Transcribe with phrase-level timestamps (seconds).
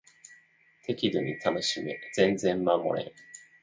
[0.83, 3.13] 適度に楽しめ全然守れん